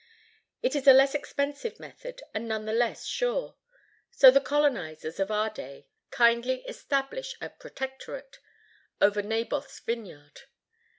It 0.63 0.75
is 0.75 0.87
a 0.87 0.93
less 0.93 1.13
expensive 1.13 1.79
method, 1.79 2.23
and 2.33 2.47
none 2.47 2.65
the 2.65 2.73
less 2.73 3.05
sure. 3.05 3.55
So 4.09 4.31
the 4.31 4.41
colonizers 4.41 5.19
of 5.19 5.29
our 5.29 5.51
day 5.51 5.89
kindly 6.09 6.65
establish 6.65 7.35
a 7.39 7.49
"protectorate" 7.51 8.39
over 8.99 9.21
Naboth's 9.21 9.79
vineyard. 9.79 10.41